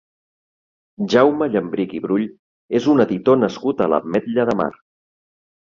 [1.15, 2.25] Jaume Llambrich i Brull
[2.81, 4.71] és un editor nascut a l'Ametlla de Mar.